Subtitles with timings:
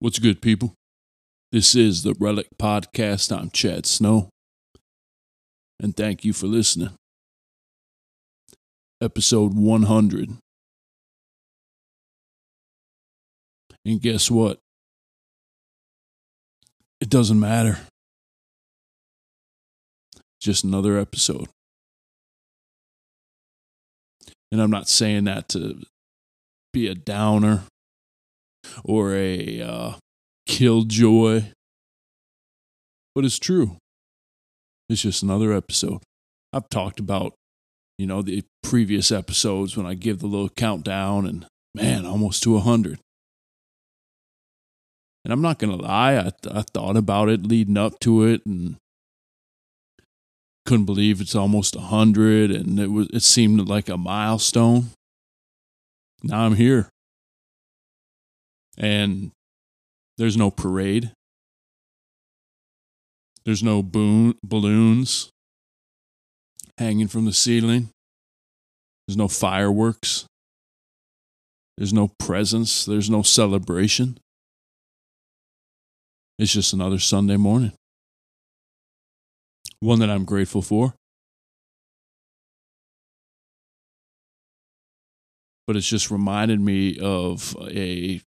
[0.00, 0.74] What's good, people?
[1.52, 3.34] This is the Relic Podcast.
[3.34, 4.28] I'm Chad Snow.
[5.80, 6.90] And thank you for listening.
[9.00, 10.30] Episode 100.
[13.86, 14.58] And guess what?
[17.00, 17.78] It doesn't matter.
[20.40, 21.48] Just another episode.
[24.50, 25.82] And I'm not saying that to
[26.72, 27.62] be a downer
[28.84, 29.92] or a uh,
[30.46, 31.44] killjoy,
[33.14, 33.76] but it's true.
[34.88, 36.02] It's just another episode.
[36.52, 37.34] I've talked about,
[37.98, 42.52] you know, the previous episodes when I give the little countdown and man, almost to
[42.52, 42.98] a 100.
[45.24, 48.44] And I'm not going to lie, I, I thought about it leading up to it
[48.44, 48.76] and
[50.66, 54.90] couldn't believe it's almost a 100 and it was it seemed like a milestone.
[56.22, 56.88] Now I'm here.
[58.76, 59.30] And
[60.18, 61.12] there's no parade.
[63.44, 65.30] There's no boon, balloons
[66.78, 67.90] hanging from the ceiling.
[69.06, 70.26] There's no fireworks.
[71.76, 72.84] There's no presents.
[72.84, 74.18] There's no celebration.
[76.38, 77.72] It's just another Sunday morning.
[79.80, 80.94] One that I'm grateful for.
[85.66, 88.20] But it's just reminded me of a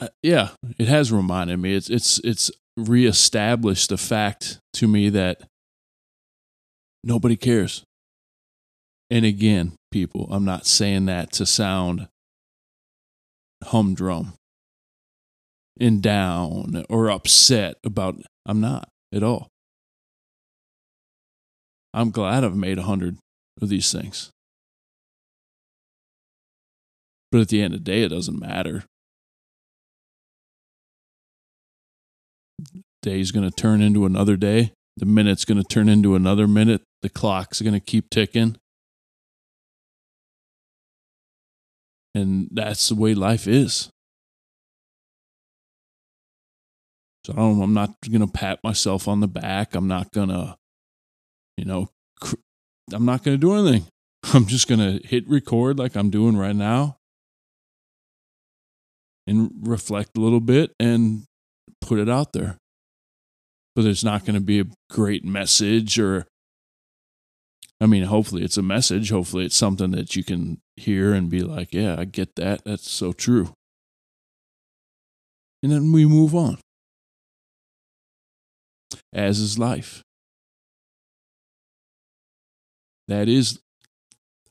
[0.00, 1.74] uh, yeah, it has reminded me.
[1.74, 5.42] It's it's it's reestablished the fact to me that
[7.04, 7.84] nobody cares.
[9.10, 12.08] And again, people, I'm not saying that to sound
[13.64, 14.32] humdrum
[15.78, 18.16] and down or upset about
[18.46, 19.48] I'm not at all.
[21.94, 23.18] I'm glad I've made a hundred
[23.60, 24.30] of these things.
[27.30, 28.84] But at the end of the day, it doesn't matter
[33.02, 34.72] day's going to turn into another day.
[34.96, 36.82] The minute's going to turn into another minute.
[37.02, 38.56] The clock's going to keep ticking.
[42.14, 43.90] And that's the way life is.
[47.26, 49.74] So I'm not going to pat myself on the back.
[49.74, 50.56] I'm not going to,
[51.56, 51.88] you know,
[52.20, 52.34] cr-
[52.92, 53.86] I'm not going to do anything.
[54.34, 56.96] I'm just going to hit record like I'm doing right now
[59.26, 61.22] and reflect a little bit and
[61.80, 62.58] put it out there
[63.74, 66.26] but it's not going to be a great message or
[67.80, 69.10] I mean, hopefully it's a message.
[69.10, 72.64] Hopefully it's something that you can hear and be like, yeah, I get that.
[72.64, 73.54] That's so true.
[75.64, 76.58] And then we move on.
[79.12, 80.04] As is life.
[83.08, 83.58] That is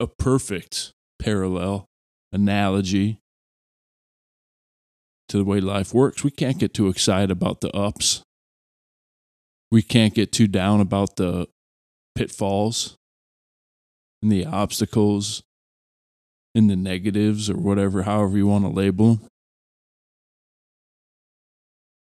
[0.00, 1.84] a perfect parallel
[2.32, 3.18] analogy
[5.28, 6.24] to the way life works.
[6.24, 8.22] We can't get too excited about the ups
[9.70, 11.46] we can't get too down about the
[12.14, 12.96] pitfalls
[14.22, 15.42] and the obstacles
[16.54, 19.28] and the negatives or whatever, however you want to label them.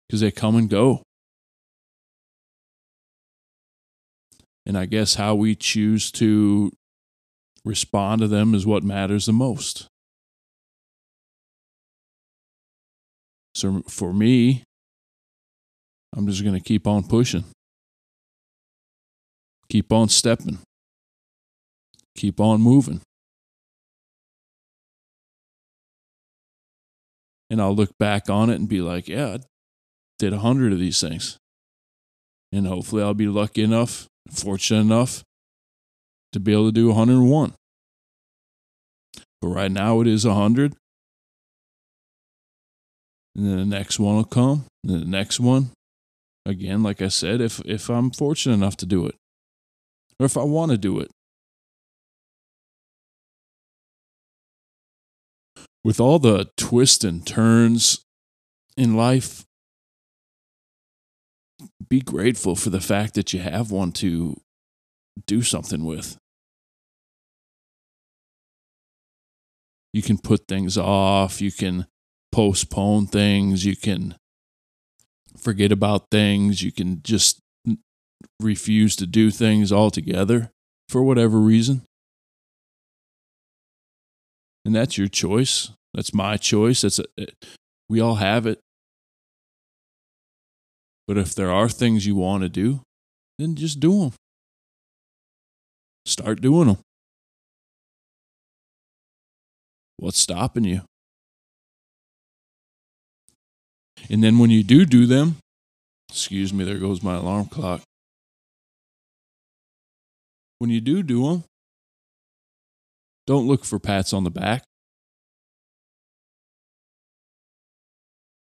[0.08, 1.02] Because they come and go.
[4.66, 6.72] And I guess how we choose to
[7.64, 9.88] respond to them is what matters the most.
[13.56, 14.64] So for me,
[16.16, 17.44] I'm just going to keep on pushing.
[19.70, 20.60] Keep on stepping.
[22.16, 23.02] Keep on moving.
[27.50, 29.40] And I'll look back on it and be like, yeah, I
[30.18, 31.38] did a hundred of these things.
[32.52, 35.24] And hopefully I'll be lucky enough, fortunate enough
[36.32, 37.54] to be able to do 101.
[39.42, 40.74] But right now it is 100.
[43.36, 45.72] And then the next one will come, and the next one,
[46.46, 49.16] Again, like I said, if if I'm fortunate enough to do it,
[50.20, 51.10] or if I want to do it.
[55.84, 58.04] With all the twists and turns
[58.76, 59.46] in life,
[61.90, 64.36] be grateful for the fact that you have one to
[65.26, 66.18] do something with.
[69.94, 71.88] You can put things off, you can
[72.32, 74.16] postpone things, you can
[75.46, 76.62] forget about things.
[76.62, 77.40] You can just
[78.42, 80.50] refuse to do things altogether
[80.90, 81.84] for whatever reason.
[84.66, 85.70] And that's your choice.
[85.94, 86.82] That's my choice.
[86.82, 87.26] That's a, eh,
[87.88, 88.60] we all have it.
[91.08, 92.82] But if there are things you want to do,
[93.38, 94.12] then just do them.
[96.08, 96.78] Start doing them.
[99.98, 100.82] What's stopping you?
[104.10, 105.38] And then when you do do them,
[106.10, 107.82] excuse me, there goes my alarm clock.
[110.60, 111.44] When you do do them,
[113.28, 114.64] don't look for pats on the back.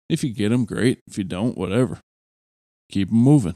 [0.07, 0.99] If you get them, great.
[1.07, 1.99] If you don't, whatever.
[2.91, 3.55] Keep them moving.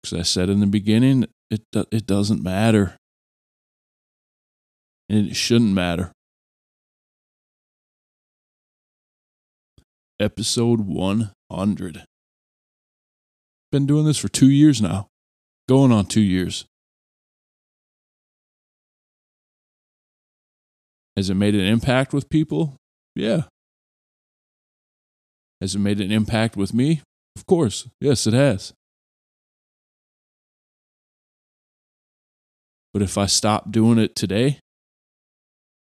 [0.00, 2.96] Because I said in the beginning, it, it doesn't matter.
[5.08, 6.12] And it shouldn't matter.
[10.22, 12.04] Episode 100.
[13.72, 15.08] Been doing this for two years now,
[15.68, 16.64] going on two years.
[21.16, 22.76] Has it made an impact with people?
[23.16, 23.42] Yeah.
[25.60, 27.02] Has it made an impact with me?
[27.34, 27.88] Of course.
[28.00, 28.72] Yes, it has.
[32.92, 34.60] But if I stop doing it today,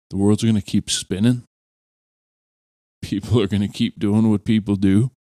[0.09, 1.43] the world's going to keep spinning.
[3.13, 5.11] People are going to keep doing what people do.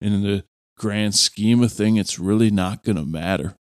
[0.00, 0.44] And in the
[0.78, 3.56] grand scheme of thing, it's really not going to matter.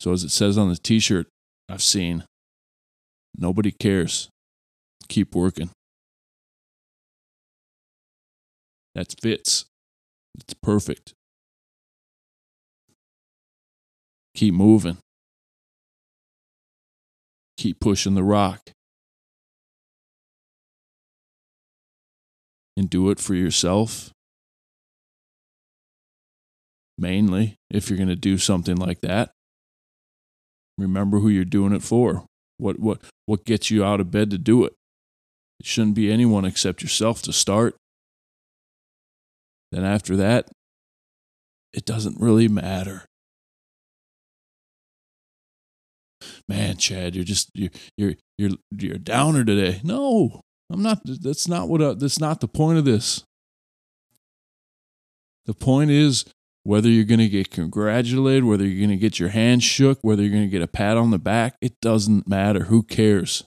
[0.00, 1.26] So, as it says on the t shirt
[1.68, 2.24] I've seen,
[3.36, 4.30] nobody cares.
[5.08, 5.68] Keep working.
[8.94, 9.66] That fits.
[10.38, 11.12] It's perfect.
[14.34, 14.96] Keep moving.
[17.60, 18.70] Keep pushing the rock.
[22.74, 24.12] And do it for yourself.
[26.96, 29.32] Mainly, if you're going to do something like that.
[30.78, 32.24] Remember who you're doing it for.
[32.56, 34.72] What what what gets you out of bed to do it?
[35.58, 37.76] It shouldn't be anyone except yourself to start.
[39.70, 40.48] Then after that,
[41.74, 43.04] it doesn't really matter.
[46.48, 49.80] Man, Chad, you're just you're you're you're you're downer today.
[49.82, 51.00] No, I'm not.
[51.04, 51.82] That's not what.
[51.82, 53.24] I, that's not the point of this.
[55.46, 56.24] The point is
[56.62, 60.22] whether you're going to get congratulated, whether you're going to get your hand shook, whether
[60.22, 62.64] you're going to get a pat on the back, it doesn't matter.
[62.64, 63.44] Who cares?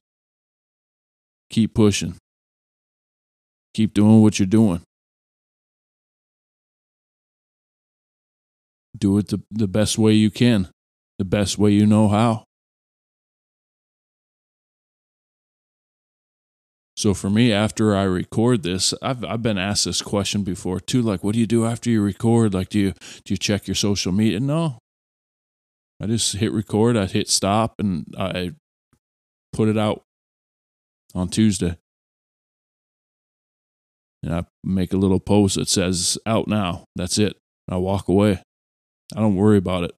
[1.49, 2.15] Keep pushing.
[3.73, 4.81] Keep doing what you're doing.
[8.97, 10.69] Do it the, the best way you can,
[11.17, 12.43] the best way you know how.
[17.03, 21.01] So for me, after I record this, I've I've been asked this question before too.
[21.01, 22.53] Like, what do you do after you record?
[22.53, 22.91] Like, do you
[23.25, 24.39] do you check your social media?
[24.39, 24.79] No.
[26.01, 26.95] I just hit record.
[26.95, 28.51] I hit stop, and I
[29.51, 30.03] put it out
[31.13, 31.75] on Tuesday.
[34.23, 37.35] And I make a little post that says "out now." That's it.
[37.69, 38.41] I walk away.
[39.13, 39.91] I don't worry about it.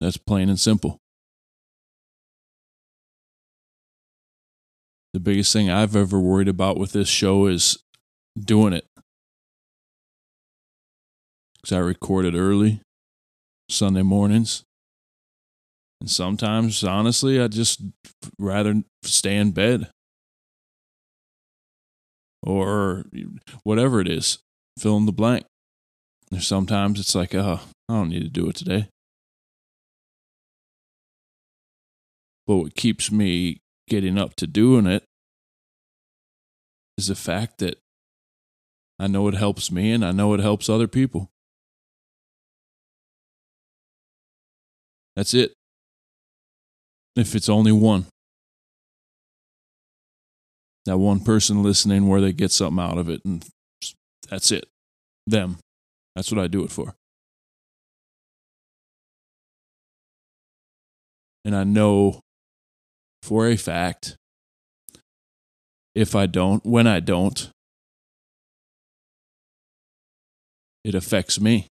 [0.00, 0.99] That's plain and simple.
[5.12, 7.78] The biggest thing I've ever worried about with this show is
[8.38, 8.86] doing it.
[11.54, 12.80] Because I record it early,
[13.68, 14.62] Sunday mornings.
[16.00, 17.82] And sometimes, honestly, I just
[18.38, 19.90] rather stay in bed
[22.42, 23.04] or
[23.64, 24.38] whatever it is,
[24.78, 25.44] fill in the blank.
[26.38, 28.88] Sometimes it's like, oh, I don't need to do it today.
[32.46, 35.04] But what keeps me getting up to doing it
[37.00, 37.80] is the fact that
[38.98, 41.30] I know it helps me and I know it helps other people.
[45.16, 45.54] That's it.
[47.16, 48.06] If it's only one,
[50.84, 53.44] that one person listening where they get something out of it, and
[54.28, 54.66] that's it.
[55.26, 55.58] Them.
[56.14, 56.94] That's what I do it for.
[61.44, 62.20] And I know
[63.22, 64.16] for a fact
[65.94, 67.50] if I don't, when I don't,
[70.84, 71.66] it affects me.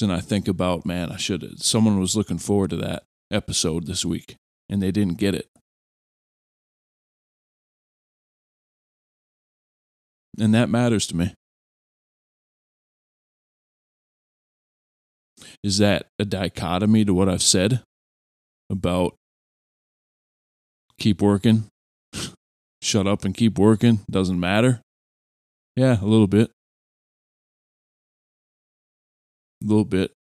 [0.00, 3.02] And I think about, man, I should someone was looking forward to that
[3.32, 4.36] episode this week
[4.68, 5.48] and they didn't get it.
[10.38, 11.34] And that matters to me.
[15.64, 17.82] Is that a dichotomy to what I've said
[18.70, 19.16] about
[20.98, 21.64] keep working?
[22.82, 24.00] Shut up and keep working?
[24.10, 24.80] Doesn't matter?
[25.76, 26.50] Yeah, a little bit.
[29.62, 30.12] A little bit.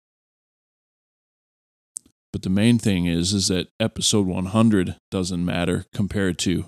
[2.33, 6.65] But the main thing is is that episode 100 doesn't matter compared to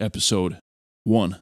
[0.00, 0.58] episode
[1.04, 1.40] 1.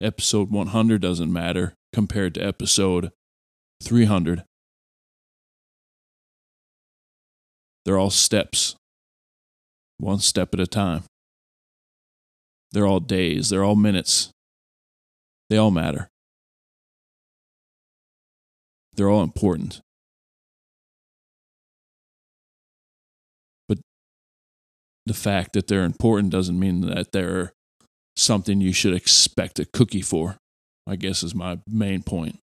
[0.00, 3.12] Episode 100 doesn't matter compared to episode
[3.82, 4.42] 300.
[7.84, 8.76] They're all steps,
[9.98, 11.04] one step at a time.
[12.72, 14.30] They're all days, they're all minutes.
[15.50, 16.08] They all matter.
[18.94, 19.80] They're all important.
[23.68, 23.78] But
[25.04, 27.52] the fact that they're important doesn't mean that they're
[28.16, 30.36] something you should expect a cookie for,
[30.86, 32.38] I guess is my main point.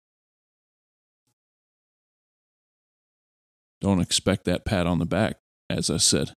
[3.79, 5.37] Don't expect that pat on the back,
[5.69, 6.31] as I said.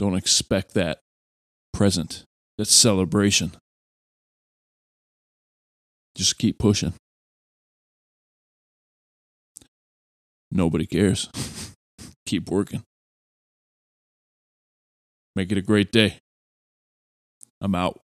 [0.00, 1.00] Don't expect that
[1.74, 2.24] present,
[2.56, 3.52] that celebration.
[6.14, 6.94] Just keep pushing.
[10.50, 11.28] Nobody cares.
[12.26, 12.82] keep working.
[15.36, 16.16] Make it a great day.
[17.60, 18.00] I'm out.